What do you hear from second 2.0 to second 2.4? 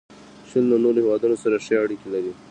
لري.